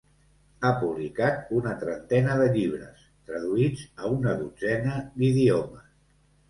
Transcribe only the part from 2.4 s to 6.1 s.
de llibres, traduïts a una dotzena d'idiomes.